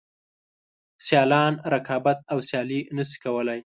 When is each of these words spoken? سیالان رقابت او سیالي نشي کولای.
سیالان 1.05 1.53
رقابت 1.73 2.17
او 2.31 2.37
سیالي 2.49 2.79
نشي 2.97 3.17
کولای. 3.23 3.59